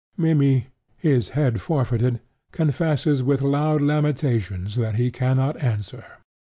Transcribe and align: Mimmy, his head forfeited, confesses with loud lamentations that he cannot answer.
Mimmy, 0.17 0.65
his 0.97 1.29
head 1.37 1.61
forfeited, 1.61 2.21
confesses 2.51 3.21
with 3.21 3.43
loud 3.43 3.81
lamentations 3.83 4.75
that 4.77 4.95
he 4.95 5.11
cannot 5.11 5.61
answer. 5.61 6.17